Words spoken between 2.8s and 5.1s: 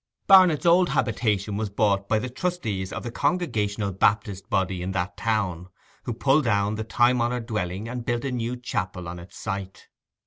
of the Congregational Baptist body in